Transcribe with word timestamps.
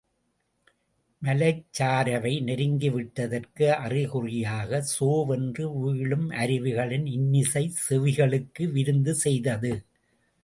மலைச்சாரவை 1.21 2.31
நெருங்கிவிட்டதற்கு 2.43 3.67
அறிகுறியாகச் 3.83 4.89
so 4.93 5.09
வென்று 5.27 5.65
வீழும் 5.75 6.27
அருவிகளின் 6.37 7.07
இன்னிசை 7.11 7.63
செவிகளுக்கு 7.83 8.65
விருந்து 8.71 9.15
செய்தது. 9.15 9.73